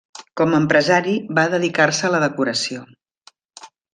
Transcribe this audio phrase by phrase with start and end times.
[0.39, 2.85] Com empresari va dedicar-se a la decoració.